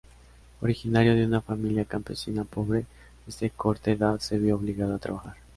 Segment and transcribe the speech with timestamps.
[0.61, 2.87] Originario de una familia campesina pobre,
[3.27, 5.35] desde corta edad se vio obligado a trabajar.